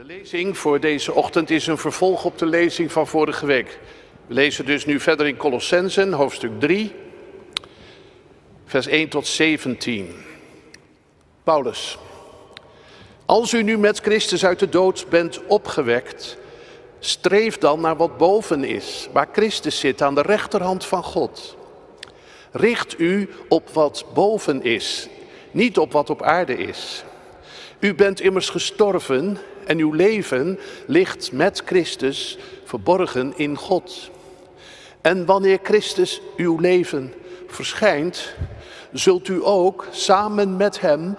[0.00, 3.78] De lezing voor deze ochtend is een vervolg op de lezing van vorige week.
[4.26, 6.92] We lezen dus nu verder in Colossensen, hoofdstuk 3,
[8.64, 10.14] vers 1 tot 17.
[11.42, 11.98] Paulus.
[13.26, 16.36] Als u nu met Christus uit de dood bent opgewekt,
[16.98, 21.56] streef dan naar wat boven is, waar Christus zit aan de rechterhand van God.
[22.52, 25.08] Richt u op wat boven is,
[25.50, 27.04] niet op wat op aarde is.
[27.78, 29.38] U bent immers gestorven
[29.70, 34.10] en uw leven ligt met Christus verborgen in God.
[35.00, 37.14] En wanneer Christus uw leven
[37.46, 38.34] verschijnt,
[38.92, 41.16] zult u ook samen met Hem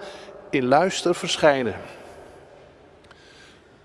[0.50, 1.74] in luister verschijnen.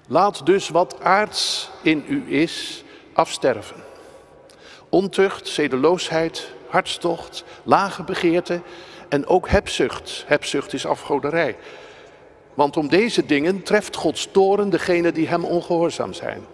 [0.08, 3.84] Laat dus wat aards in u is afsterven.
[4.90, 8.62] Ontucht, zedeloosheid, hartstocht, lage begeerte
[9.10, 10.24] en ook hebzucht.
[10.26, 11.56] Hebzucht is afgoderij.
[12.58, 16.46] Want om deze dingen treft Gods toren degene die hem ongehoorzaam zijn.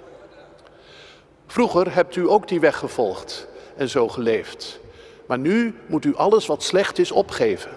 [1.47, 3.47] Vroeger hebt u ook die weg gevolgd
[3.77, 4.79] en zo geleefd.
[5.27, 7.71] Maar nu moet u alles wat slecht is opgeven.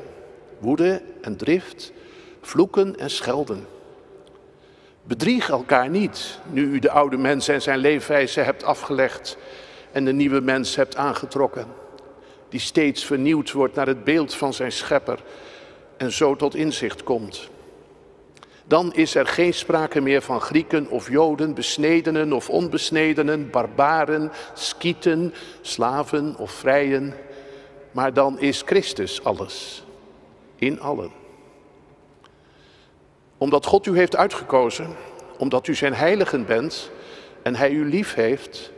[0.59, 1.92] Woede en drift,
[2.41, 3.67] vloeken en schelden.
[5.03, 9.36] Bedrieg elkaar niet, nu u de oude mens en zijn leefwijze hebt afgelegd
[9.92, 11.67] en de nieuwe mens hebt aangetrokken,
[12.48, 15.19] die steeds vernieuwd wordt naar het beeld van zijn schepper
[15.97, 17.51] en zo tot inzicht komt.
[18.69, 25.34] Dan is er geen sprake meer van Grieken of Joden, besnedenen of onbesnedenen, barbaren, skieten,
[25.61, 27.14] slaven of vrijen,
[27.91, 29.84] maar dan is Christus alles,
[30.56, 31.11] in allen.
[33.39, 34.97] Omdat God u heeft uitgekozen,
[35.39, 36.91] omdat u zijn heiligen bent
[37.42, 38.73] en hij u lief heeft,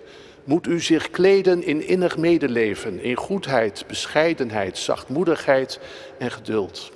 [0.45, 5.81] moet u zich kleden in innig medeleven, in goedheid, bescheidenheid, zachtmoedigheid
[6.19, 6.91] en geduld.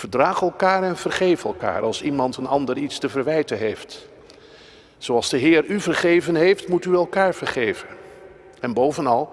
[0.00, 4.08] Verdraag elkaar en vergeef elkaar als iemand een ander iets te verwijten heeft.
[4.98, 7.88] Zoals de Heer u vergeven heeft, moet u elkaar vergeven.
[8.60, 9.28] En bovenal,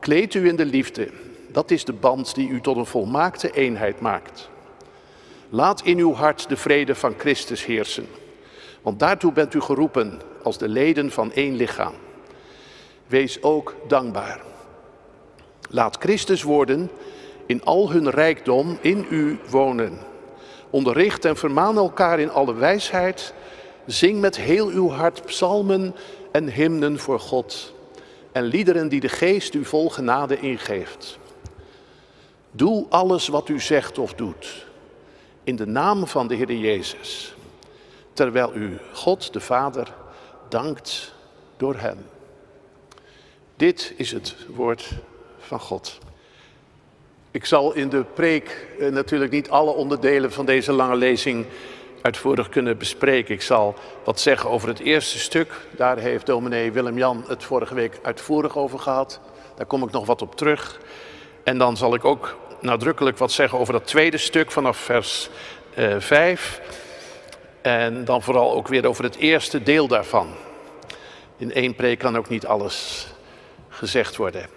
[0.00, 1.10] kleed u in de liefde.
[1.48, 4.48] Dat is de band die u tot een volmaakte eenheid maakt.
[5.48, 8.06] Laat in uw hart de vrede van Christus heersen.
[8.82, 11.94] Want daartoe bent u geroepen als de leden van één lichaam.
[13.06, 14.42] Wees ook dankbaar.
[15.70, 16.90] Laat Christus worden
[17.46, 19.98] in al hun rijkdom in u wonen.
[20.70, 23.34] Onderricht en vermaan elkaar in alle wijsheid.
[23.86, 25.94] Zing met heel uw hart psalmen
[26.32, 27.74] en hymnen voor God.
[28.32, 31.18] En liederen die de geest u vol genade ingeeft.
[32.50, 34.64] Doe alles wat u zegt of doet
[35.44, 37.34] in de naam van de Heer Jezus,
[38.12, 39.94] terwijl u God de Vader
[40.48, 41.14] dankt
[41.56, 42.06] door Hem.
[43.56, 44.92] Dit is het woord
[45.38, 45.98] van God.
[47.34, 51.46] Ik zal in de preek eh, natuurlijk niet alle onderdelen van deze lange lezing
[52.02, 53.34] uitvoerig kunnen bespreken.
[53.34, 53.74] Ik zal
[54.04, 55.52] wat zeggen over het eerste stuk.
[55.70, 59.20] Daar heeft dominee Willem-Jan het vorige week uitvoerig over gehad.
[59.56, 60.80] Daar kom ik nog wat op terug.
[61.44, 65.30] En dan zal ik ook nadrukkelijk wat zeggen over dat tweede stuk vanaf vers
[65.74, 66.60] eh, 5.
[67.62, 70.34] En dan vooral ook weer over het eerste deel daarvan.
[71.36, 73.06] In één preek kan ook niet alles
[73.68, 74.48] gezegd worden.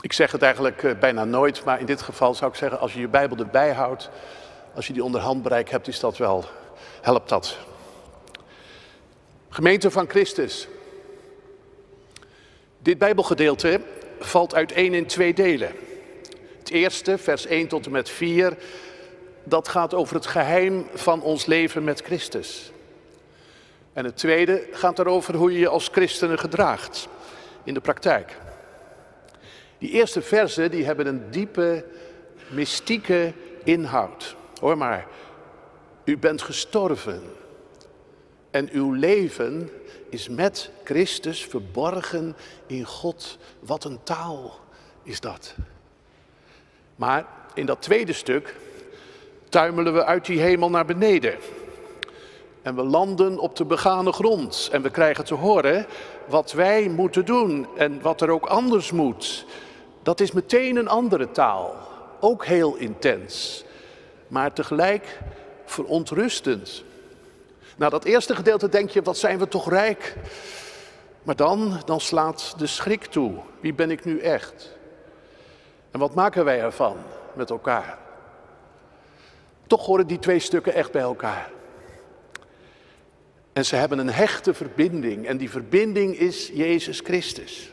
[0.00, 2.92] Ik zeg het eigenlijk uh, bijna nooit, maar in dit geval zou ik zeggen, als
[2.92, 4.10] je je Bijbel erbij houdt,
[4.74, 6.44] als je die onder handbereik hebt, is dat wel,
[7.00, 7.58] helpt dat.
[9.48, 10.68] Gemeente van Christus.
[12.78, 13.80] Dit Bijbelgedeelte
[14.18, 15.72] valt uiteen in twee delen.
[16.58, 18.56] Het eerste, vers 1 tot en met 4,
[19.44, 22.72] dat gaat over het geheim van ons leven met Christus.
[23.92, 27.08] En het tweede gaat erover hoe je je als christenen gedraagt
[27.64, 28.36] in de praktijk.
[29.78, 31.84] Die eerste versen die hebben een diepe,
[32.50, 33.32] mystieke
[33.64, 34.36] inhoud.
[34.60, 35.06] Hoor maar,
[36.04, 37.22] u bent gestorven
[38.50, 39.70] en uw leven
[40.08, 43.38] is met Christus verborgen in God.
[43.60, 44.60] Wat een taal
[45.02, 45.54] is dat.
[46.96, 48.54] Maar in dat tweede stuk
[49.48, 51.36] tuimelen we uit die hemel naar beneden.
[52.62, 55.86] En we landen op de begane grond en we krijgen te horen
[56.26, 59.46] wat wij moeten doen en wat er ook anders moet.
[60.08, 61.76] Dat is meteen een andere taal,
[62.20, 63.64] ook heel intens,
[64.28, 65.18] maar tegelijk
[65.64, 66.84] verontrustend.
[67.76, 70.16] Na dat eerste gedeelte denk je, wat zijn we toch rijk.
[71.22, 73.34] Maar dan, dan slaat de schrik toe.
[73.60, 74.76] Wie ben ik nu echt?
[75.90, 76.96] En wat maken wij ervan
[77.34, 77.98] met elkaar?
[79.66, 81.50] Toch horen die twee stukken echt bij elkaar.
[83.52, 87.72] En ze hebben een hechte verbinding en die verbinding is Jezus Christus.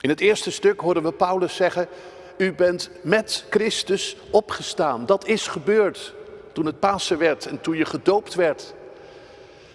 [0.00, 1.88] In het eerste stuk horen we Paulus zeggen,
[2.36, 5.06] u bent met Christus opgestaan.
[5.06, 6.14] Dat is gebeurd.
[6.52, 8.74] toen het Pasen werd en toen je gedoopt werd.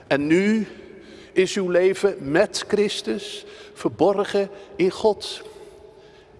[0.07, 0.67] En nu
[1.31, 5.41] is uw leven met Christus verborgen in God.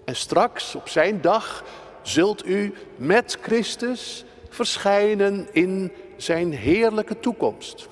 [0.04, 1.64] En straks op zijn dag
[2.02, 7.88] zult u met Christus verschijnen in zijn heerlijke toekomst.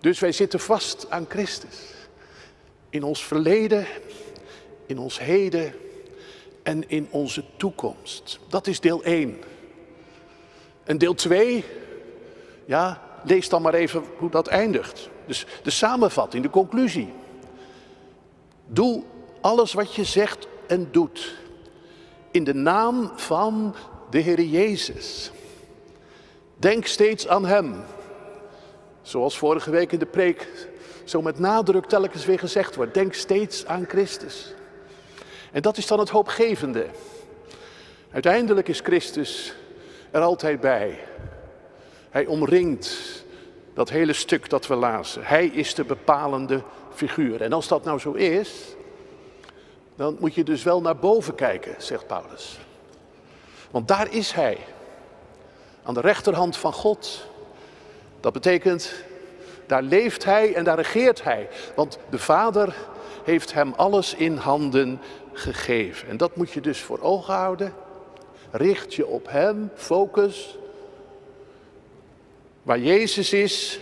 [0.00, 1.78] Dus wij zitten vast aan Christus.
[2.90, 3.86] In ons verleden,
[4.88, 5.72] in ons heden
[6.62, 8.38] en in onze toekomst.
[8.48, 9.38] Dat is deel 1.
[10.84, 11.64] En deel 2,
[12.64, 15.08] ja, lees dan maar even hoe dat eindigt.
[15.26, 17.12] Dus de samenvatting, de conclusie.
[18.66, 19.02] Doe
[19.40, 21.36] alles wat je zegt en doet
[22.30, 23.74] in de naam van
[24.10, 25.30] de Heer Jezus.
[26.56, 27.74] Denk steeds aan Hem.
[29.02, 30.48] Zoals vorige week in de preek
[31.04, 32.94] zo met nadruk telkens weer gezegd wordt.
[32.94, 34.54] Denk steeds aan Christus.
[35.52, 36.86] En dat is dan het hoopgevende.
[38.10, 39.54] Uiteindelijk is Christus
[40.10, 40.98] er altijd bij.
[42.10, 42.98] Hij omringt
[43.74, 45.24] dat hele stuk dat we lazen.
[45.24, 46.62] Hij is de bepalende
[46.94, 47.42] figuur.
[47.42, 48.50] En als dat nou zo is,
[49.94, 52.58] dan moet je dus wel naar boven kijken, zegt Paulus.
[53.70, 54.58] Want daar is hij,
[55.82, 57.26] aan de rechterhand van God.
[58.20, 58.92] Dat betekent,
[59.66, 61.48] daar leeft hij en daar regeert hij.
[61.74, 62.74] Want de Vader
[63.24, 65.00] heeft hem alles in handen
[65.38, 66.08] gegeven.
[66.08, 67.72] En dat moet je dus voor ogen houden.
[68.50, 70.58] Richt je op hem, focus.
[72.62, 73.80] Waar Jezus is,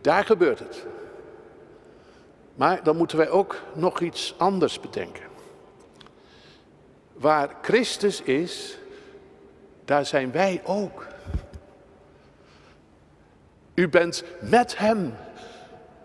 [0.00, 0.86] daar gebeurt het.
[2.54, 5.24] Maar dan moeten wij ook nog iets anders bedenken.
[7.12, 8.78] Waar Christus is,
[9.84, 11.06] daar zijn wij ook.
[13.74, 15.14] U bent met Hem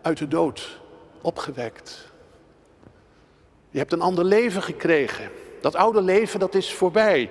[0.01, 0.79] uit de dood
[1.21, 2.10] opgewekt.
[3.71, 5.29] Je hebt een ander leven gekregen.
[5.61, 7.29] Dat oude leven, dat is voorbij.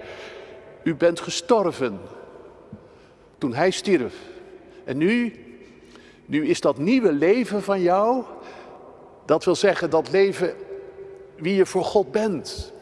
[0.82, 2.00] U bent gestorven
[3.38, 4.14] toen Hij stierf.
[4.84, 5.34] En nu,
[6.26, 8.24] nu is dat nieuwe leven van jou,
[9.24, 10.54] dat wil zeggen dat leven
[11.36, 12.72] wie je voor God bent.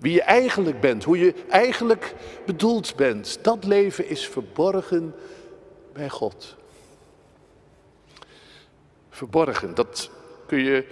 [0.00, 2.14] Wie je eigenlijk bent, hoe je eigenlijk
[2.46, 3.38] bedoeld bent.
[3.42, 5.14] Dat leven is verborgen
[5.92, 6.56] bij God.
[9.10, 10.10] Verborgen, dat
[10.46, 10.84] kun je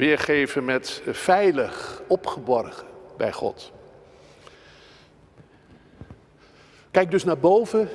[0.00, 2.86] weergeven met veilig, opgeborgen
[3.16, 3.72] bij God.
[6.90, 7.88] Kijk dus naar boven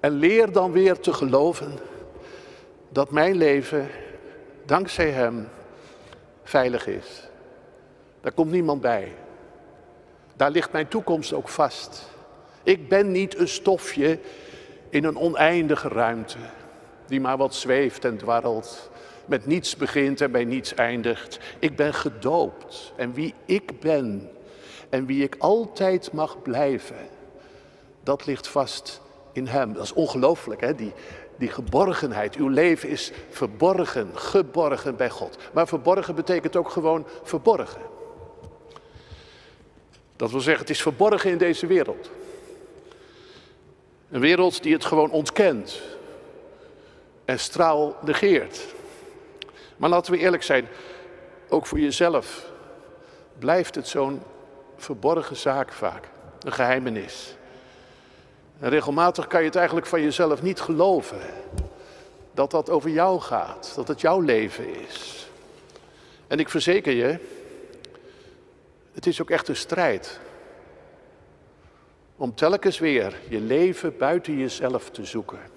[0.00, 1.78] en leer dan weer te geloven
[2.88, 3.88] dat mijn leven
[4.64, 5.48] dankzij Hem
[6.42, 7.28] veilig is.
[8.20, 9.12] Daar komt niemand bij.
[10.36, 12.10] Daar ligt mijn toekomst ook vast.
[12.62, 14.18] Ik ben niet een stofje
[14.88, 16.38] in een oneindige ruimte,
[17.06, 18.90] die maar wat zweeft en dwarrelt,
[19.32, 21.38] met niets begint en bij niets eindigt.
[21.58, 24.30] Ik ben gedoopt en wie ik ben
[24.88, 27.08] en wie ik altijd mag blijven,
[28.02, 29.00] dat ligt vast
[29.32, 29.72] in Hem.
[29.72, 30.74] Dat is ongelooflijk, hè?
[30.74, 30.92] Die,
[31.38, 32.36] die geborgenheid.
[32.36, 35.36] Uw leven is verborgen, geborgen bij God.
[35.52, 37.82] Maar verborgen betekent ook gewoon verborgen.
[40.16, 42.10] Dat wil zeggen, het is verborgen in deze wereld.
[44.10, 45.82] Een wereld die het gewoon ontkent
[47.24, 48.74] en straal negeert.
[49.76, 50.68] Maar laten we eerlijk zijn,
[51.48, 52.50] ook voor jezelf
[53.38, 54.22] blijft het zo'n
[54.76, 56.08] verborgen zaak vaak,
[56.40, 57.36] een geheimenis.
[58.58, 61.20] En regelmatig kan je het eigenlijk van jezelf niet geloven.
[62.34, 65.28] Dat dat over jou gaat, dat het jouw leven is.
[66.26, 67.18] En ik verzeker je,
[68.92, 70.20] het is ook echt een strijd.
[72.16, 75.51] Om telkens weer je leven buiten jezelf te zoeken.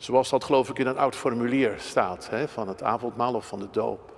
[0.00, 3.58] Zoals dat geloof ik in een oud formulier staat, hè, van het avondmaal of van
[3.58, 4.12] de doop.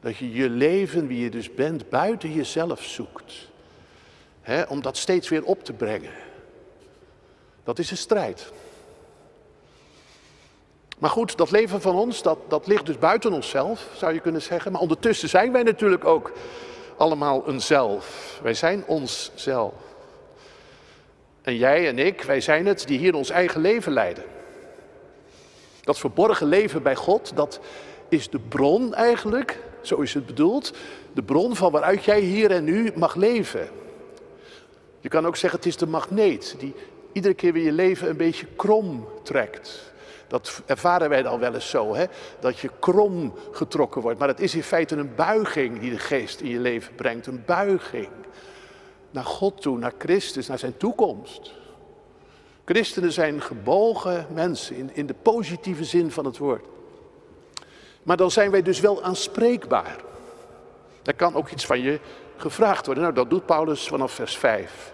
[0.00, 3.48] Dat je je leven, wie je dus bent, buiten jezelf zoekt
[4.68, 6.12] om dat steeds weer op te brengen.
[7.64, 8.52] Dat is een strijd.
[10.98, 14.42] Maar goed, dat leven van ons, dat, dat ligt dus buiten onszelf, zou je kunnen
[14.42, 14.72] zeggen.
[14.72, 16.32] Maar ondertussen zijn wij natuurlijk ook
[16.96, 18.38] allemaal een zelf.
[18.42, 19.74] Wij zijn ons zelf.
[21.42, 24.24] En jij en ik, wij zijn het die hier ons eigen leven leiden.
[25.86, 27.60] Dat verborgen leven bij God, dat
[28.08, 30.72] is de bron eigenlijk, zo is het bedoeld,
[31.12, 33.68] de bron van waaruit jij hier en nu mag leven.
[35.00, 36.74] Je kan ook zeggen, het is de magneet die
[37.12, 39.92] iedere keer weer je leven een beetje krom trekt.
[40.28, 42.04] Dat ervaren wij dan wel eens zo, hè?
[42.40, 44.18] dat je krom getrokken wordt.
[44.18, 47.26] Maar het is in feite een buiging die de geest in je leven brengt.
[47.26, 48.08] Een buiging
[49.10, 51.52] naar God toe, naar Christus, naar zijn toekomst.
[52.66, 56.64] Christenen zijn gebogen mensen in, in de positieve zin van het woord.
[58.02, 59.96] Maar dan zijn wij dus wel aanspreekbaar.
[61.02, 62.00] Er kan ook iets van je
[62.36, 63.02] gevraagd worden.
[63.04, 64.92] Nou, dat doet Paulus vanaf vers 5.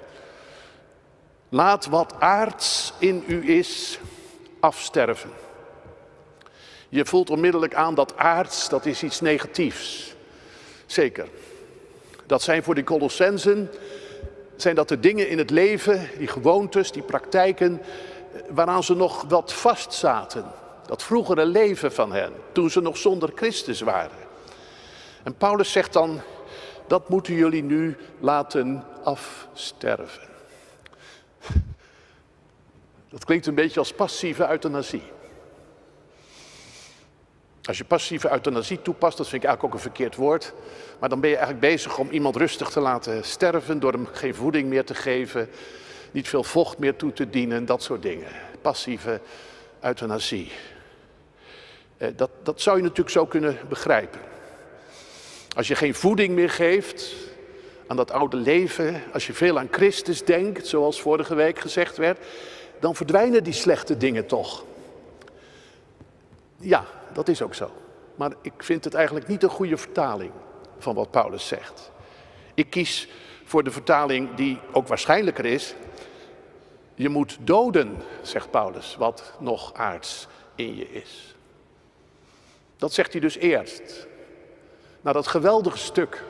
[1.49, 3.99] Laat wat aards in u is
[4.61, 5.31] afsterven.
[6.89, 10.15] Je voelt onmiddellijk aan dat aards, dat is iets negatiefs.
[10.87, 11.29] Zeker.
[12.27, 13.71] Dat zijn voor de Colossensen,
[14.57, 17.83] zijn dat de dingen in het leven, die gewoontes, die praktijken,
[18.49, 20.45] waaraan ze nog wat vastzaten.
[20.87, 24.17] Dat vroegere leven van hen, toen ze nog zonder Christus waren.
[25.23, 26.21] En Paulus zegt dan,
[26.87, 30.29] dat moeten jullie nu laten afsterven.
[33.09, 35.03] Dat klinkt een beetje als passieve euthanasie.
[37.63, 40.53] Als je passieve euthanasie toepast, dat vind ik eigenlijk ook een verkeerd woord.
[40.99, 44.35] Maar dan ben je eigenlijk bezig om iemand rustig te laten sterven door hem geen
[44.35, 45.49] voeding meer te geven,
[46.11, 48.29] niet veel vocht meer toe te dienen, dat soort dingen.
[48.61, 49.21] Passieve
[49.81, 50.53] euthanasie.
[51.97, 54.21] Eh, dat, dat zou je natuurlijk zo kunnen begrijpen.
[55.57, 57.15] Als je geen voeding meer geeft
[57.87, 62.19] aan dat oude leven, als je veel aan Christus denkt, zoals vorige week gezegd werd,
[62.81, 64.65] dan verdwijnen die slechte dingen toch.
[66.57, 67.71] Ja, dat is ook zo.
[68.15, 70.33] Maar ik vind het eigenlijk niet een goede vertaling
[70.79, 71.91] van wat Paulus zegt.
[72.55, 73.09] Ik kies
[73.45, 75.75] voor de vertaling die ook waarschijnlijker is.
[76.95, 81.35] Je moet doden, zegt Paulus, wat nog aards in je is.
[82.77, 84.07] Dat zegt hij dus eerst.
[85.01, 86.23] Na dat geweldige stuk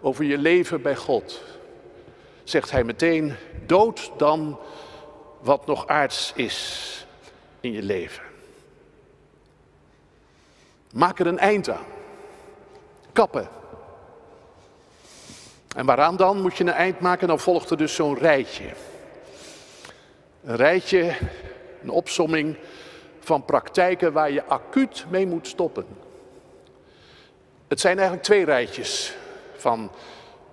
[0.00, 1.42] over je leven bij God,
[2.44, 3.34] zegt hij meteen:
[3.66, 4.58] dood dan
[5.40, 7.06] wat nog aards is
[7.60, 8.29] in je leven.
[10.92, 11.84] Maak er een eind aan.
[13.12, 13.48] Kappen.
[15.76, 17.28] En waaraan dan moet je een eind maken?
[17.28, 18.64] Dan volgt er dus zo'n rijtje.
[20.44, 21.16] Een rijtje,
[21.82, 22.56] een opsomming
[23.20, 25.86] van praktijken waar je acuut mee moet stoppen.
[27.68, 29.16] Het zijn eigenlijk twee rijtjes
[29.56, 29.90] van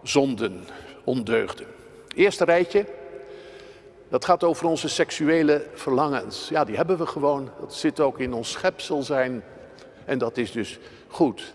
[0.03, 0.67] zonden,
[1.03, 1.67] ondeugden.
[2.15, 2.85] Eerste rijtje,
[4.09, 6.49] dat gaat over onze seksuele verlangens.
[6.49, 7.51] Ja, die hebben we gewoon.
[7.59, 9.43] Dat zit ook in ons schepsel zijn.
[10.07, 11.53] En dat is dus goed.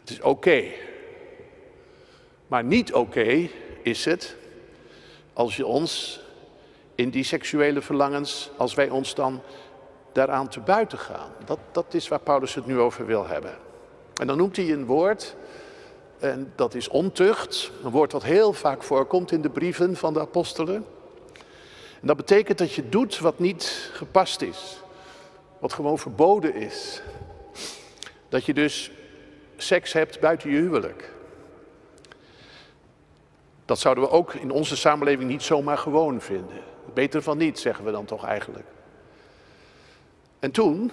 [0.00, 0.64] Het is oké.
[2.46, 3.48] Maar niet oké
[3.82, 4.36] is het
[5.32, 6.20] als je ons
[6.94, 9.40] in die seksuele verlangens, als wij ons dan
[10.12, 11.30] daaraan te buiten gaan.
[11.44, 13.54] Dat, dat is waar Paulus het nu over wil hebben.
[14.14, 15.36] En dan noemt hij een woord,
[16.18, 20.20] en dat is ontucht, een woord wat heel vaak voorkomt in de brieven van de
[20.20, 20.86] apostelen.
[22.00, 24.82] En dat betekent dat je doet wat niet gepast is,
[25.64, 27.02] wat gewoon verboden is.
[28.28, 28.90] Dat je dus
[29.56, 31.12] seks hebt buiten je huwelijk.
[33.64, 36.60] Dat zouden we ook in onze samenleving niet zomaar gewoon vinden.
[36.94, 38.66] Beter van niet, zeggen we dan toch eigenlijk.
[40.38, 40.92] En toen,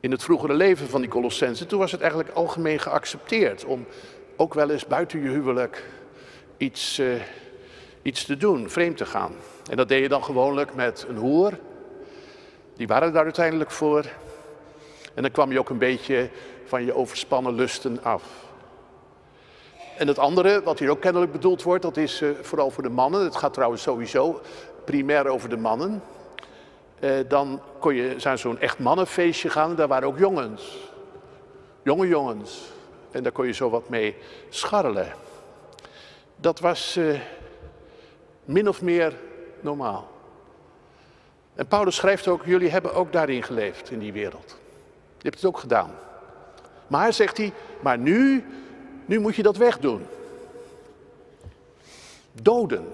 [0.00, 3.86] in het vroegere leven van die Colossensen, toen was het eigenlijk algemeen geaccepteerd om
[4.36, 5.84] ook wel eens buiten je huwelijk
[6.56, 7.22] iets, uh,
[8.02, 9.32] iets te doen, vreemd te gaan.
[9.70, 11.58] En dat deed je dan gewoonlijk met een hoer.
[12.76, 14.04] Die waren daar uiteindelijk voor.
[15.14, 16.30] En dan kwam je ook een beetje
[16.64, 18.22] van je overspannen lusten af.
[19.96, 22.88] En het andere, wat hier ook kennelijk bedoeld wordt, dat is uh, vooral voor de
[22.88, 23.24] mannen.
[23.24, 24.40] Het gaat trouwens sowieso
[24.84, 26.02] primair over de mannen.
[27.00, 29.74] Uh, dan kon je naar zo'n echt mannenfeestje gaan.
[29.74, 30.90] Daar waren ook jongens.
[31.82, 32.72] Jonge jongens.
[33.10, 34.16] En daar kon je zo wat mee
[34.48, 35.12] scharrelen.
[36.36, 37.20] Dat was uh,
[38.44, 39.14] min of meer
[39.60, 40.15] normaal.
[41.56, 44.56] En Paulus schrijft ook, jullie hebben ook daarin geleefd, in die wereld.
[45.16, 45.90] Je hebt het ook gedaan.
[46.86, 48.44] Maar zegt hij, maar nu,
[49.04, 50.06] nu moet je dat wegdoen.
[52.32, 52.92] Doden.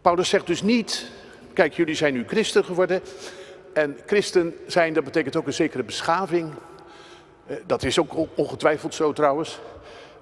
[0.00, 1.10] Paulus zegt dus niet,
[1.52, 3.00] kijk jullie zijn nu christen geworden.
[3.72, 6.52] En christen zijn, dat betekent ook een zekere beschaving.
[7.46, 9.60] Eh, dat is ook ongetwijfeld zo trouwens.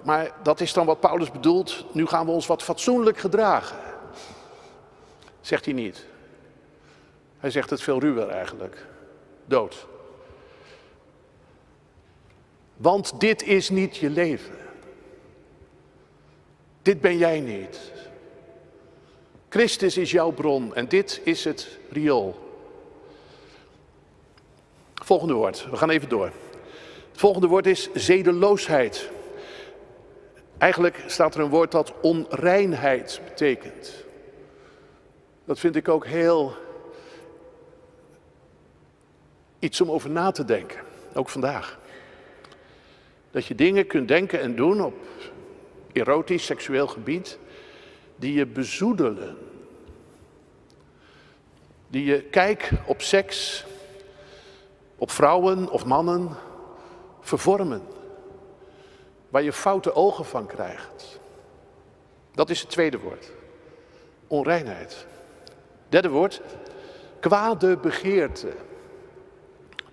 [0.01, 3.77] Maar dat is dan wat Paulus bedoelt, nu gaan we ons wat fatsoenlijk gedragen.
[5.43, 6.05] Zegt hij niet.
[7.37, 8.85] Hij zegt het veel ruwer eigenlijk.
[9.45, 9.87] Dood.
[12.77, 14.55] Want dit is niet je leven.
[16.81, 17.91] Dit ben jij niet.
[19.49, 22.39] Christus is jouw bron en dit is het riool.
[24.93, 26.31] Volgende woord, we gaan even door.
[27.11, 29.09] Het volgende woord is zedeloosheid.
[30.57, 34.02] Eigenlijk staat er een woord dat onreinheid betekent.
[35.45, 36.55] Dat vind ik ook heel
[39.59, 40.79] iets om over na te denken,
[41.13, 41.79] ook vandaag.
[43.31, 44.93] Dat je dingen kunt denken en doen op
[45.91, 47.39] erotisch, seksueel gebied,
[48.15, 49.37] die je bezoedelen.
[51.87, 53.65] Die je kijk op seks,
[54.95, 56.29] op vrouwen of mannen
[57.21, 57.81] vervormen.
[59.29, 61.19] Waar je foute ogen van krijgt.
[62.31, 63.31] Dat is het tweede woord.
[64.27, 65.05] Onreinheid.
[65.93, 66.41] Derde woord,
[67.19, 68.47] kwade begeerte.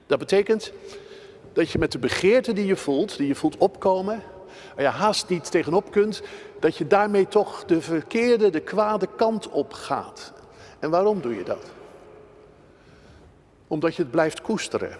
[0.06, 0.72] Dat betekent
[1.52, 4.22] dat je met de begeerte die je voelt, die je voelt opkomen,
[4.74, 6.22] waar je haast niet tegenop kunt,
[6.60, 10.32] dat je daarmee toch de verkeerde, de kwade kant op gaat.
[10.78, 11.70] En waarom doe je dat?
[13.66, 14.96] Omdat je het blijft koesteren.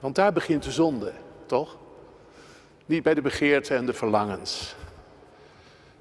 [0.00, 1.12] Want daar begint de zonde,
[1.46, 1.76] toch?
[2.86, 4.74] Niet bij de begeerte en de verlangens.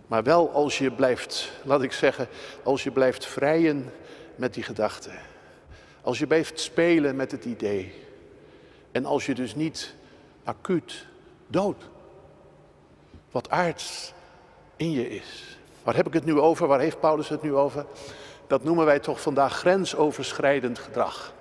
[0.08, 2.28] Maar wel als je blijft, laat ik zeggen,
[2.64, 3.92] als je blijft vrijen
[4.36, 5.14] met die gedachten.
[6.02, 7.94] Als je blijft spelen met het idee.
[8.92, 9.94] En als je dus niet
[10.44, 11.06] acuut
[11.48, 11.84] dood,
[13.32, 14.14] wat aards
[14.76, 15.58] in je is.
[15.84, 16.68] Waar heb ik het nu over?
[16.68, 17.86] Waar heeft Paulus het nu over?
[18.48, 21.34] Dat noemen wij toch vandaag grensoverschrijdend gedrag.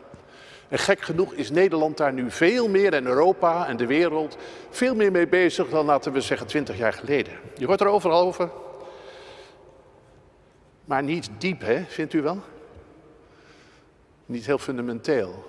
[0.69, 4.37] En gek genoeg is Nederland daar nu veel meer en Europa en de wereld
[4.71, 7.33] veel meer mee bezig dan laten we zeggen twintig jaar geleden.
[7.57, 8.51] Je hoort er overal over.
[10.85, 11.85] Maar niet diep, hè?
[11.89, 12.39] Vindt u wel?
[14.33, 15.45] Niet heel fundamenteel.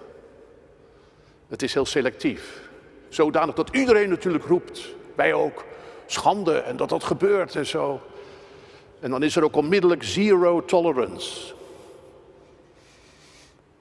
[1.47, 2.69] Het is heel selectief.
[3.09, 4.95] Zodanig dat iedereen natuurlijk roept.
[5.15, 5.63] Wij ook.
[6.05, 8.01] Schande en dat dat gebeurt en zo.
[8.99, 11.53] En dan is er ook onmiddellijk zero tolerance.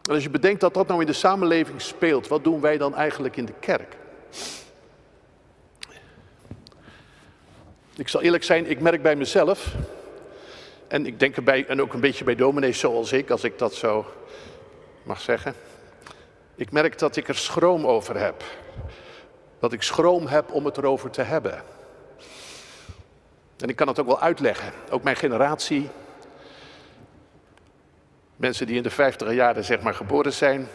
[0.03, 2.95] En als je bedenkt dat dat nou in de samenleving speelt, wat doen wij dan
[2.95, 3.97] eigenlijk in de kerk?
[7.97, 9.75] Ik zal eerlijk zijn, ik merk bij mezelf,
[10.89, 13.75] en ik denk erbij, en ook een beetje bij dominees zoals ik, als ik dat
[13.75, 14.07] zo
[15.03, 15.55] mag zeggen.
[16.55, 18.43] Ik merk dat ik er schroom over heb.
[19.59, 21.63] Dat ik schroom heb om het erover te hebben.
[23.59, 24.73] En ik kan het ook wel uitleggen.
[24.91, 25.89] Ook mijn generatie,
[28.37, 30.69] mensen die in de vijftiger jaren zeg maar geboren zijn,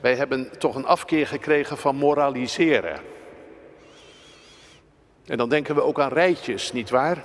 [0.00, 3.00] wij hebben toch een afkeer gekregen van moraliseren.
[5.26, 7.24] En dan denken we ook aan rijtjes, niet waar?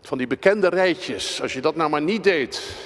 [0.00, 1.42] Van die bekende rijtjes.
[1.42, 2.76] Als je dat nou maar niet deed,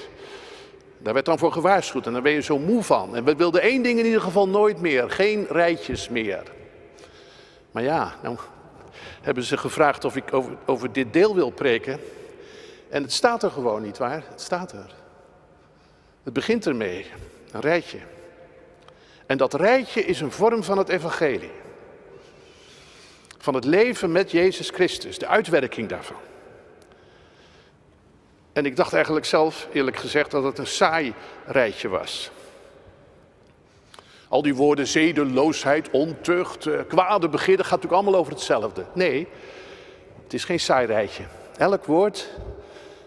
[0.99, 3.17] daar werd dan voor gewaarschuwd en daar ben je zo moe van.
[3.17, 6.43] En we wilden één ding in ieder geval nooit meer, geen rijtjes meer.
[7.71, 8.37] Maar ja, nou
[9.23, 12.01] hebben ze gevraagd of ik over, over dit deel wil preken.
[12.89, 14.95] En het staat er gewoon niet waar, het staat er.
[16.23, 17.07] Het begint ermee,
[17.53, 17.99] een rijtje.
[19.27, 21.51] En dat rijtje is een vorm van het evangelie.
[23.39, 26.17] Van het leven met Jezus Christus, de uitwerking daarvan.
[28.57, 31.15] En ik dacht eigenlijk zelf, eerlijk gezegd, dat het een saai
[31.47, 32.31] rijtje was.
[34.29, 38.85] Al die woorden zedeloosheid, ontucht, eh, kwade begeer, dat gaat natuurlijk allemaal over hetzelfde.
[38.93, 39.29] Nee,
[40.23, 41.25] het is geen saai rijtje.
[41.57, 42.31] Elk woord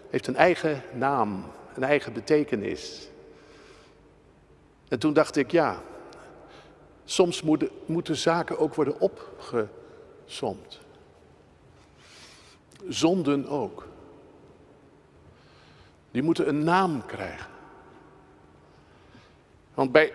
[0.09, 3.09] heeft een eigen naam, een eigen betekenis.
[4.88, 5.81] En toen dacht ik, ja,
[7.05, 10.79] soms moeten, moeten zaken ook worden opgezomd.
[12.88, 13.88] Zonden ook.
[16.11, 17.47] Die moeten een naam krijgen.
[19.73, 20.13] Want bij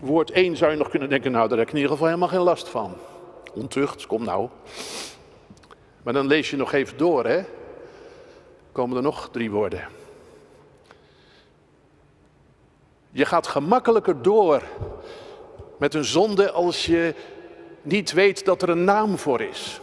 [0.00, 2.28] woord 1 zou je nog kunnen denken, nou daar heb ik in ieder geval helemaal
[2.28, 2.94] geen last van.
[3.54, 4.48] Ontucht, kom nou.
[6.02, 7.44] Maar dan lees je nog even door, hè.
[8.72, 9.88] Komen er nog drie woorden.
[13.10, 14.62] Je gaat gemakkelijker door
[15.78, 17.14] met een zonde als je
[17.82, 19.80] niet weet dat er een naam voor is.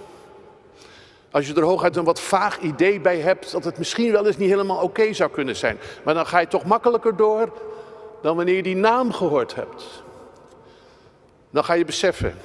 [1.31, 4.37] Als je er hooguit een wat vaag idee bij hebt dat het misschien wel eens
[4.37, 5.79] niet helemaal oké zou kunnen zijn.
[6.03, 7.53] Maar dan ga je toch makkelijker door
[8.21, 10.03] dan wanneer je die naam gehoord hebt.
[11.49, 12.35] Dan ga je beseffen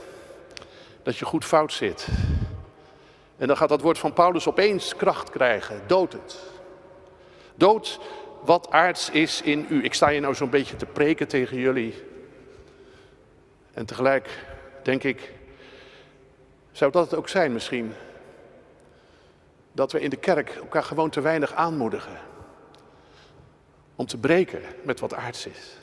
[1.03, 2.07] dat je goed fout zit.
[3.37, 5.81] En dan gaat dat woord van Paulus opeens kracht krijgen.
[5.87, 6.39] Dood het.
[7.55, 8.01] Dood
[8.45, 9.85] wat aards is in u.
[9.85, 12.03] Ik sta hier nou zo'n beetje te preken tegen jullie.
[13.73, 14.45] En tegelijk
[14.83, 15.33] denk ik,
[16.73, 17.95] zou dat het ook zijn misschien?
[19.75, 22.19] Dat we in de kerk elkaar gewoon te weinig aanmoedigen.
[23.97, 25.77] Om te breken met wat aards is.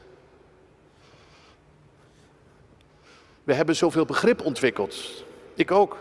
[3.44, 5.24] We hebben zoveel begrip ontwikkeld.
[5.54, 5.98] Ik ook.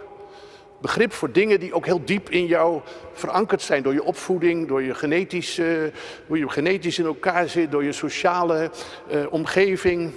[0.81, 2.81] Begrip voor dingen die ook heel diep in jou
[3.13, 5.93] verankerd zijn door je opvoeding, door je genetische,
[6.27, 8.71] hoe je genetisch in elkaar zit, door je sociale
[9.09, 10.13] eh, omgeving.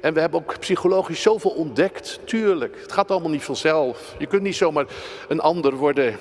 [0.00, 2.20] En we hebben ook psychologisch zoveel ontdekt.
[2.24, 4.14] Tuurlijk, het gaat allemaal niet vanzelf.
[4.18, 4.86] Je kunt niet zomaar
[5.28, 6.18] een ander worden.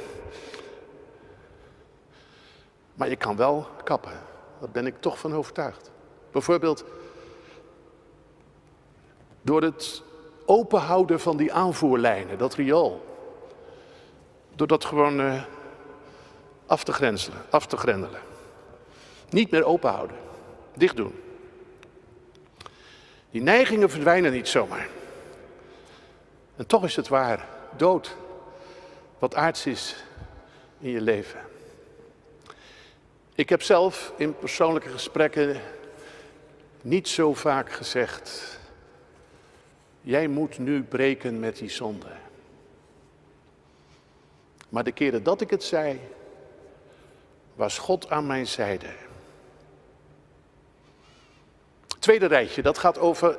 [2.95, 4.19] Maar je kan wel kappen.
[4.59, 5.91] Daar ben ik toch van overtuigd.
[6.31, 6.85] Bijvoorbeeld
[9.41, 10.03] door het
[10.45, 13.05] openhouden van die aanvoerlijnen, dat riool.
[14.55, 15.43] Door dat gewoon uh,
[16.65, 18.21] af te grenselen, af te grendelen.
[19.29, 20.17] Niet meer openhouden,
[20.73, 21.19] dicht doen.
[23.31, 24.87] Die neigingen verdwijnen niet zomaar.
[26.55, 28.15] En toch is het waar, dood,
[29.19, 30.03] wat aards is,
[30.79, 31.39] in je leven.
[33.35, 35.61] Ik heb zelf in persoonlijke gesprekken
[36.81, 38.59] niet zo vaak gezegd,
[40.01, 42.07] jij moet nu breken met die zonde.
[44.69, 45.99] Maar de keren dat ik het zei,
[47.55, 48.89] was God aan mijn zijde.
[51.99, 53.37] Tweede rijtje, dat gaat over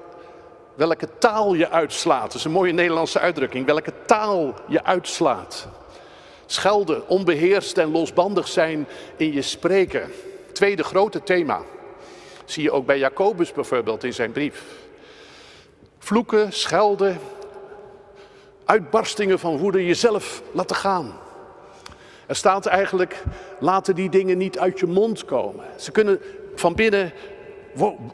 [0.74, 2.26] welke taal je uitslaat.
[2.26, 3.66] Dat is een mooie Nederlandse uitdrukking.
[3.66, 5.68] Welke taal je uitslaat.
[6.46, 10.11] Schelden, onbeheerst en losbandig zijn in je spreken.
[10.52, 11.62] Tweede grote thema.
[12.44, 14.62] Zie je ook bij Jacobus bijvoorbeeld in zijn brief.
[15.98, 17.18] Vloeken, schelden,
[18.64, 21.18] uitbarstingen van woede, jezelf laten gaan.
[22.26, 23.22] Er staat eigenlijk,
[23.59, 25.64] laten die dingen niet uit je mond komen.
[25.76, 26.20] Ze kunnen
[26.54, 27.12] van binnen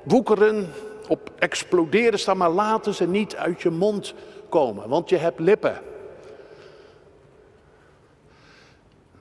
[0.02, 0.72] woekeren,
[1.08, 4.14] op exploderen staan, maar laten ze niet uit je mond
[4.48, 5.80] komen, want je hebt lippen.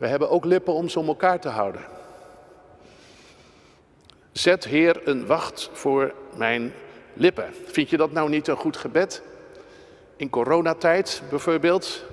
[0.02, 1.82] We hebben ook lippen om ze om elkaar te houden.
[4.32, 6.74] Zet Heer een wacht voor mijn
[7.14, 7.54] lippen.
[7.66, 9.22] Vind je dat nou niet een goed gebed?
[10.16, 12.04] In coronatijd bijvoorbeeld,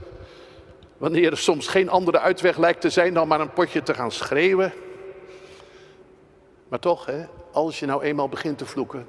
[0.96, 4.12] wanneer er soms geen andere uitweg lijkt te zijn dan maar een potje te gaan
[4.12, 4.72] schreeuwen.
[6.68, 9.06] Maar toch, hè, als je nou eenmaal begint te vloeken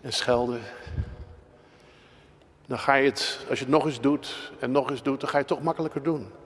[0.00, 0.60] en schelden,
[2.66, 5.28] dan ga je het, als je het nog eens doet en nog eens doet, dan
[5.28, 6.40] ga je het toch makkelijker doen.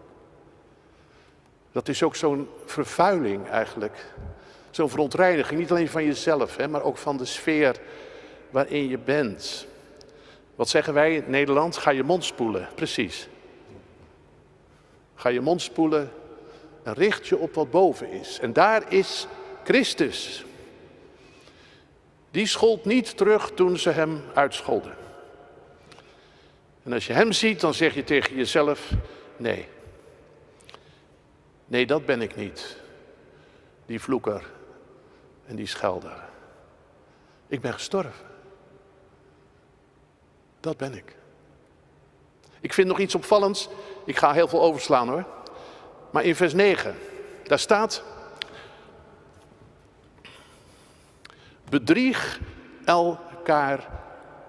[1.76, 4.04] Dat is ook zo'n vervuiling eigenlijk.
[4.70, 7.76] Zo'n verontreiniging, niet alleen van jezelf, hè, maar ook van de sfeer
[8.50, 9.66] waarin je bent.
[10.54, 11.76] Wat zeggen wij in Nederland?
[11.76, 13.28] Ga je mond spoelen, precies.
[15.14, 16.12] Ga je mond spoelen
[16.82, 18.38] en richt je op wat boven is.
[18.40, 19.26] En daar is
[19.64, 20.44] Christus.
[22.30, 24.94] Die schold niet terug toen ze hem uitscholden.
[26.82, 28.90] En als je hem ziet, dan zeg je tegen jezelf:
[29.36, 29.74] nee.
[31.66, 32.76] Nee, dat ben ik niet.
[33.87, 34.46] Die vloeker
[35.46, 36.24] en die schelder.
[37.46, 38.26] Ik ben gestorven.
[40.61, 41.16] Dat ben ik.
[42.61, 43.68] Ik vind nog iets opvallends.
[44.05, 45.24] Ik ga heel veel overslaan hoor.
[46.11, 46.94] Maar in vers 9,
[47.42, 48.02] daar staat.
[51.68, 52.40] Bedrieg
[52.85, 53.88] elkaar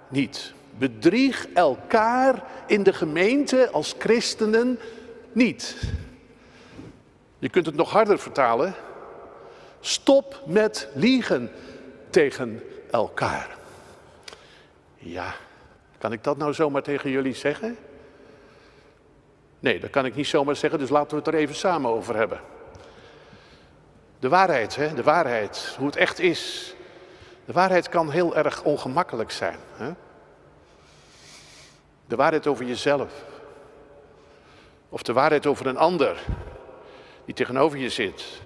[0.08, 0.54] niet.
[0.78, 4.80] Bedrieg elkaar in de gemeente als christenen
[5.32, 5.76] niet.
[7.40, 8.76] Je kunt het nog harder vertalen.
[9.80, 11.52] Stop met liegen
[12.10, 13.58] tegen elkaar.
[14.96, 15.34] Ja,
[15.98, 17.78] kan ik dat nou zomaar tegen jullie zeggen?
[19.60, 22.16] Nee, dat kan ik niet zomaar zeggen, dus laten we het er even samen over
[22.16, 22.40] hebben.
[24.20, 24.94] De waarheid, hè?
[24.94, 26.74] de waarheid, hoe het echt is.
[27.46, 29.58] De waarheid kan heel erg ongemakkelijk zijn.
[29.74, 29.92] Hè?
[32.06, 33.12] De waarheid over jezelf.
[34.90, 36.24] Of de waarheid over een ander
[37.28, 38.42] die tegenover je zit.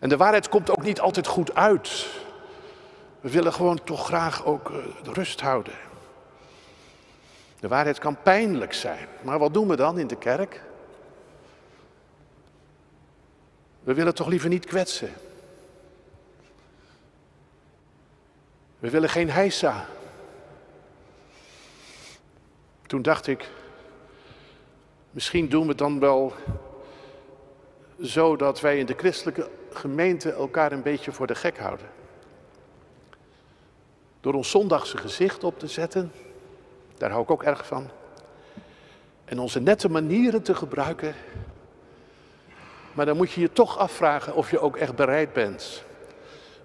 [0.00, 2.06] En de waarheid komt ook niet altijd goed uit.
[3.20, 5.74] We willen gewoon toch graag ook eh, rust houden.
[7.60, 9.08] De waarheid kan pijnlijk zijn.
[9.22, 10.62] Maar wat doen we dan in de kerk?
[13.82, 15.12] We willen toch liever niet kwetsen.
[18.78, 19.86] We willen geen heisa.
[22.86, 23.48] Toen dacht ik,
[25.14, 26.32] misschien doen we het dan wel
[28.02, 31.86] zo dat wij in de christelijke gemeente elkaar een beetje voor de gek houden.
[34.20, 36.12] Door ons zondagse gezicht op te zetten,
[36.96, 37.90] daar hou ik ook erg van.
[39.24, 41.14] En onze nette manieren te gebruiken.
[42.92, 45.84] Maar dan moet je je toch afvragen of je ook echt bereid bent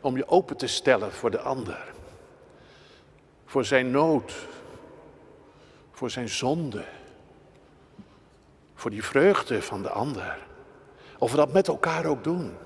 [0.01, 1.93] om je open te stellen voor de ander.
[3.45, 4.33] Voor zijn nood,
[5.91, 6.85] voor zijn zonde,
[8.79, 10.37] voor die vreugde van de ander.
[11.17, 12.57] Of we dat met elkaar ook doen.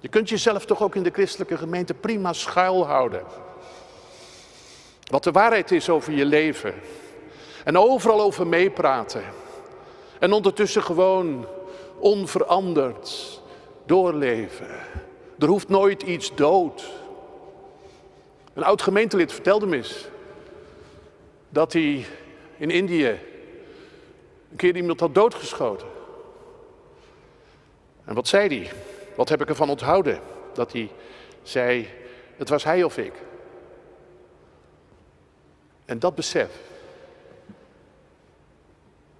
[0.00, 3.22] Je kunt jezelf toch ook in de christelijke gemeente prima schuilhouden.
[5.10, 6.74] Wat de waarheid is over je leven.
[7.64, 9.22] En overal over meepraten.
[10.18, 11.46] En ondertussen gewoon
[11.98, 13.40] onveranderd
[13.86, 14.68] doorleven.
[15.38, 16.90] Er hoeft nooit iets dood.
[18.54, 20.08] Een oud gemeentelid vertelde me eens
[21.48, 22.06] dat hij
[22.56, 23.18] in Indië
[24.56, 25.88] een keer iemand had doodgeschoten.
[28.04, 28.72] En wat zei hij?
[29.16, 30.20] Wat heb ik ervan onthouden?
[30.52, 30.90] Dat hij
[31.42, 31.88] zei,
[32.36, 33.12] het was hij of ik.
[35.84, 36.50] En dat besef.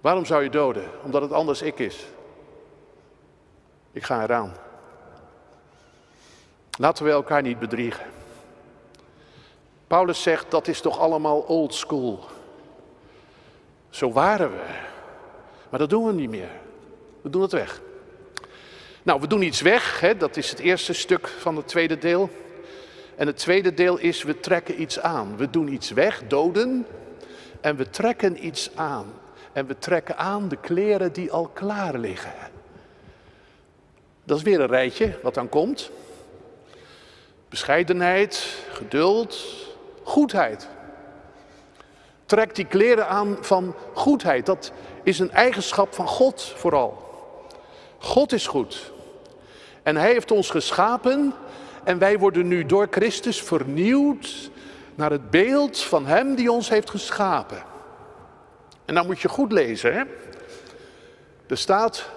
[0.01, 0.89] Waarom zou je doden?
[1.03, 2.05] Omdat het anders ik is.
[3.91, 4.55] Ik ga eraan.
[6.77, 8.05] Laten we elkaar niet bedriegen.
[9.87, 12.25] Paulus zegt dat is toch allemaal old school.
[13.89, 14.95] Zo waren we.
[15.69, 16.49] Maar dat doen we niet meer.
[17.21, 17.81] We doen het weg.
[19.03, 20.17] Nou, we doen iets weg, hè?
[20.17, 22.29] dat is het eerste stuk van het tweede deel.
[23.15, 25.37] En het tweede deel is, we trekken iets aan.
[25.37, 26.85] We doen iets weg, doden,
[27.61, 29.05] en we trekken iets aan.
[29.53, 32.33] En we trekken aan de kleren die al klaar liggen.
[34.23, 35.91] Dat is weer een rijtje wat dan komt.
[37.49, 39.37] Bescheidenheid, geduld,
[40.03, 40.67] goedheid.
[42.25, 44.45] Trek die kleren aan van goedheid.
[44.45, 44.71] Dat
[45.07, 47.05] is een eigenschap van God vooral.
[47.97, 48.91] God is goed.
[49.83, 51.33] En Hij heeft ons geschapen
[51.83, 54.49] en wij worden nu door Christus vernieuwd
[54.95, 57.63] naar het beeld van Hem die ons heeft geschapen.
[58.85, 59.93] En dan moet je goed lezen.
[59.93, 60.03] Hè?
[61.47, 62.09] Er staat,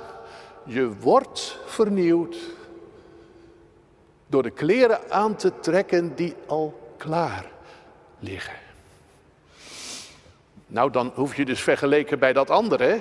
[0.65, 2.37] je wordt vernieuwd
[4.27, 7.45] door de kleren aan te trekken die al klaar
[8.19, 8.70] liggen.
[10.73, 13.01] Nou, dan hoef je dus vergeleken bij dat andere,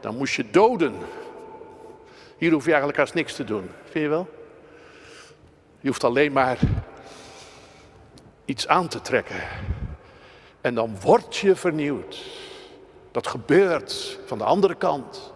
[0.00, 0.94] dan moest je doden.
[2.36, 4.28] Hier hoef je eigenlijk als niks te doen, vind je wel?
[5.80, 6.58] Je hoeft alleen maar
[8.44, 9.42] iets aan te trekken.
[10.60, 12.24] En dan word je vernieuwd.
[13.10, 15.32] Dat gebeurt van de andere kant.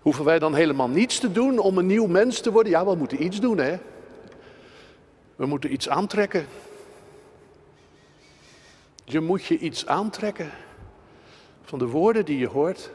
[0.00, 2.72] Hoeven wij dan helemaal niets te doen om een nieuw mens te worden?
[2.72, 3.78] Ja, we moeten iets doen, hè?
[5.36, 6.46] We moeten iets aantrekken.
[9.10, 10.50] Je moet je iets aantrekken
[11.62, 12.90] van de woorden die je hoort.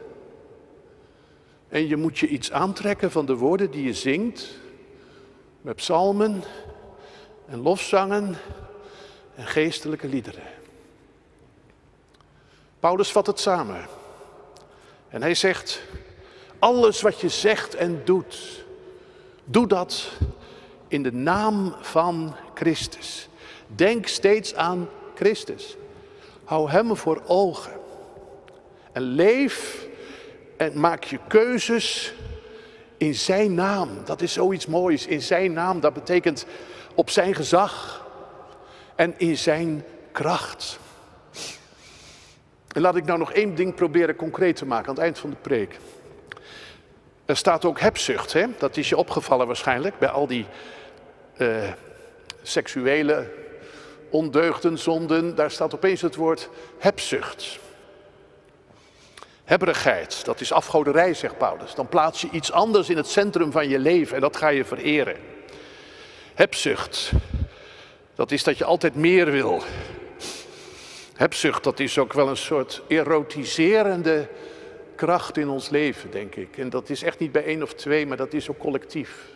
[1.70, 4.60] En je moet je iets aantrekken van de woorden die je zingt.
[5.62, 6.44] Met psalmen
[7.46, 8.36] en lofzangen
[9.36, 10.44] en geestelijke liederen.
[12.80, 13.86] Paulus vat het samen.
[15.10, 15.82] En hij zegt,
[16.60, 18.66] alles wat je zegt en doet,
[19.44, 20.12] doe dat
[20.88, 23.30] in de naam van Christus.
[23.68, 25.78] Denk steeds aan Christus.
[26.44, 27.72] Hou Hem voor ogen.
[28.92, 29.88] En leef
[30.58, 32.14] en maak je keuzes
[32.98, 33.90] in Zijn naam.
[34.06, 35.08] Dat is zoiets moois.
[35.08, 36.46] In Zijn naam, dat betekent
[36.96, 38.06] op Zijn gezag
[38.96, 40.80] en in Zijn kracht.
[42.72, 45.30] En laat ik nou nog één ding proberen concreet te maken aan het eind van
[45.30, 45.78] de preek.
[47.26, 48.46] Er staat ook hebzucht, hè?
[48.58, 50.46] dat is je opgevallen waarschijnlijk bij al die
[51.38, 51.72] uh,
[52.42, 53.32] seksuele
[54.14, 55.36] ondeugden, zonden.
[55.36, 57.60] Daar staat opeens het woord hebzucht.
[59.44, 61.76] Hebberigheid, dat is afgoderij, zegt Paulus.
[61.76, 64.66] Dan plaats je iets anders in het centrum van je leven en dat ga je
[64.66, 65.16] vereren.
[66.34, 67.12] Hebzucht,
[68.16, 69.62] dat is dat je altijd meer wil.
[71.14, 74.28] Hebzucht, dat is ook wel een soort erotiserende
[74.96, 76.58] kracht in ons leven, denk ik.
[76.58, 79.32] En dat is echt niet bij één of twee, maar dat is ook collectief.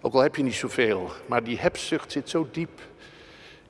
[0.00, 2.80] Ook al heb je niet zoveel, maar die hebzucht zit zo diep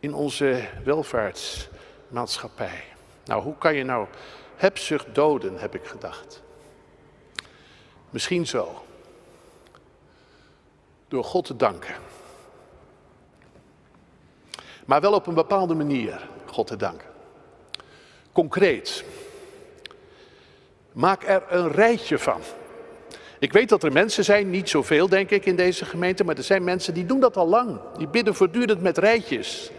[0.00, 2.84] in onze welvaartsmaatschappij.
[3.24, 4.06] Nou, hoe kan je nou
[4.56, 6.42] hebzucht doden, heb ik gedacht.
[8.10, 8.84] Misschien zo.
[11.08, 11.94] Door God te danken.
[14.84, 17.08] Maar wel op een bepaalde manier God te danken.
[18.32, 19.04] Concreet.
[20.92, 22.40] Maak er een rijtje van.
[23.38, 26.42] Ik weet dat er mensen zijn, niet zoveel denk ik in deze gemeente, maar er
[26.42, 27.80] zijn mensen die doen dat al lang.
[27.96, 29.70] Die bidden voortdurend met rijtjes.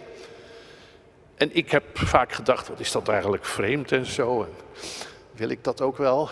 [1.42, 4.42] En ik heb vaak gedacht, wat is dat eigenlijk vreemd en zo.
[4.42, 4.54] En
[5.32, 6.30] wil ik dat ook wel?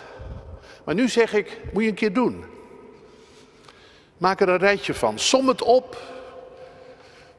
[0.84, 2.44] Maar nu zeg ik, moet je een keer doen.
[4.16, 5.18] Maak er een rijtje van.
[5.18, 5.96] Som het op.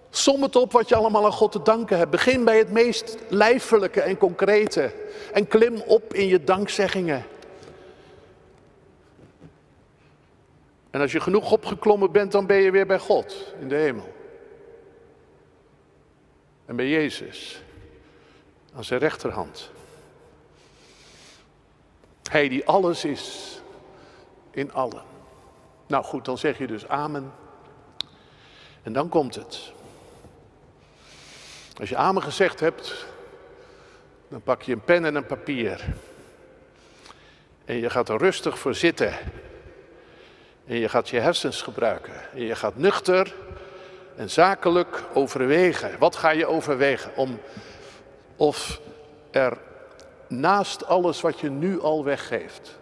[0.10, 2.12] Som het op wat je allemaal aan God te danken hebt.
[2.12, 4.93] Begin bij het meest lijfelijke en concrete.
[5.34, 7.25] En klim op in je dankzeggingen.
[10.89, 14.19] En als je genoeg opgeklommen bent, dan ben je weer bij God in de hemel.
[16.71, 17.62] En bij Jezus
[18.75, 19.71] aan zijn rechterhand.
[22.29, 23.60] Hij die alles is
[24.51, 25.03] in allen.
[25.88, 27.34] Nou goed, dan zeg je dus amen.
[28.84, 29.71] En dan komt het.
[31.79, 33.05] Als je amen gezegd hebt,
[34.27, 35.93] dan pak je een pen en een papier.
[37.65, 39.17] En je gaat er rustig voor zitten.
[40.65, 42.31] En je gaat je hersens gebruiken.
[42.31, 43.36] En je gaat nuchter
[44.15, 46.00] en zakelijk overwegen.
[46.00, 47.12] Wat ga je overwegen?
[47.15, 47.39] Om
[48.36, 48.82] of
[49.32, 49.58] er
[50.28, 52.80] naast alles wat je nu al weggeeft,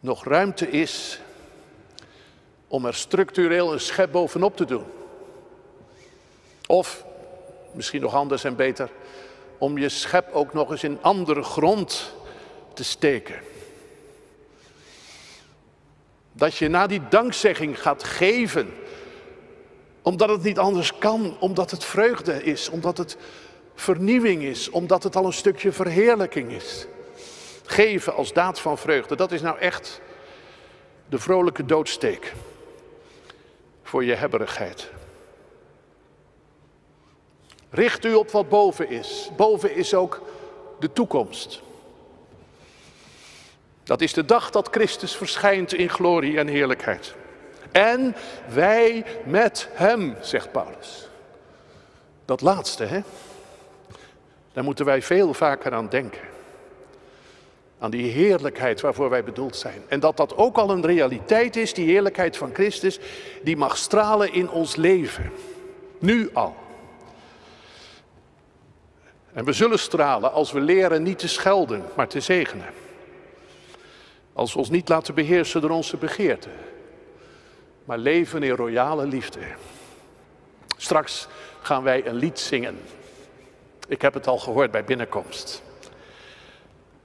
[0.00, 1.20] nog ruimte is
[2.68, 4.84] om er structureel een schep bovenop te doen.
[6.66, 7.04] Of,
[7.72, 8.90] misschien nog anders en beter,
[9.58, 12.14] om je schep ook nog eens in andere grond
[12.72, 13.40] te steken.
[16.32, 18.72] Dat je na die dankzegging gaat geven
[20.04, 23.16] omdat het niet anders kan, omdat het vreugde is, omdat het
[23.74, 26.86] vernieuwing is, omdat het al een stukje verheerlijking is.
[27.64, 30.00] Geven als daad van vreugde, dat is nou echt
[31.08, 32.32] de vrolijke doodsteek
[33.82, 34.90] voor je hebberigheid.
[37.70, 39.30] Richt u op wat boven is.
[39.36, 40.22] Boven is ook
[40.78, 41.62] de toekomst.
[43.84, 47.14] Dat is de dag dat Christus verschijnt in glorie en heerlijkheid.
[47.74, 48.16] En
[48.48, 51.08] wij met Hem, zegt Paulus.
[52.24, 53.00] Dat laatste, hè?
[54.52, 56.20] Daar moeten wij veel vaker aan denken.
[57.78, 59.82] Aan die heerlijkheid waarvoor wij bedoeld zijn.
[59.88, 62.98] En dat dat ook al een realiteit is, die heerlijkheid van Christus,
[63.42, 65.32] die mag stralen in ons leven.
[65.98, 66.56] Nu al.
[69.32, 72.68] En we zullen stralen als we leren niet te schelden, maar te zegenen.
[74.32, 76.52] Als we ons niet laten beheersen door onze begeerten,
[77.84, 79.40] maar leven in royale liefde.
[80.76, 81.26] Straks
[81.62, 82.80] gaan wij een lied zingen.
[83.88, 85.62] Ik heb het al gehoord bij binnenkomst.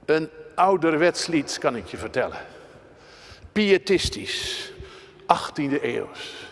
[0.04, 2.38] Een ouderwets lied kan ik je vertellen.
[3.52, 4.72] Pietistisch,
[5.22, 6.48] 18e eeuws.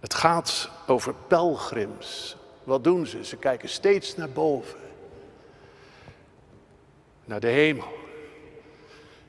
[0.00, 2.36] Het gaat over pelgrims.
[2.64, 3.24] Wat doen ze?
[3.24, 4.78] Ze kijken steeds naar boven.
[7.24, 7.92] Naar de hemel.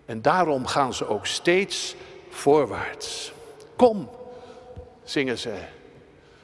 [0.06, 1.96] En daarom gaan ze ook steeds
[2.30, 3.33] voorwaarts.
[3.76, 4.10] Kom,
[5.04, 5.54] zingen ze.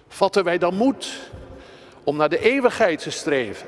[0.07, 1.31] Vatten wij dan moed
[2.03, 3.67] om naar de eeuwigheid te streven.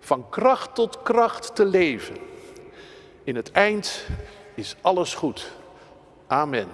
[0.00, 2.16] Van kracht tot kracht te leven.
[3.24, 4.06] In het eind
[4.54, 5.52] is alles goed.
[6.26, 6.68] Amen.